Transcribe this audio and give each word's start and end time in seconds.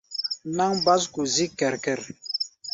Náŋ 0.55 0.71
básko 0.85 1.21
zík 1.33 1.51
kɛr-kɛr. 1.59 2.01